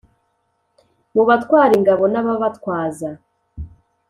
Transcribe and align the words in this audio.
mu 1.13 1.23
batwara 1.27 1.71
ingabo 1.79 2.03
n`ababatwaza. 2.13 3.09